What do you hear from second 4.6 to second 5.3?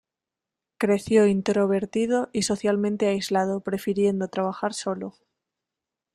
solo.